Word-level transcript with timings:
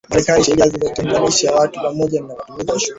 Marekani 0.09 0.43
Sheria 0.43 0.69
zilizotenganisha 0.69 1.55
watu 1.55 1.79
pamoja 1.81 2.21
na 2.21 2.27
matumizi 2.27 2.71
ya 2.71 2.79
shule 2.79 2.89